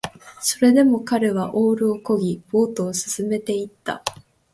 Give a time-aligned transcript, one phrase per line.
[0.41, 4.01] それでも彼はオールを漕ぎ、ボートを進めていった